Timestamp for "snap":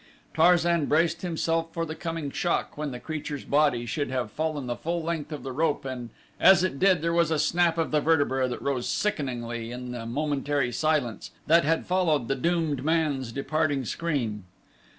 7.37-7.77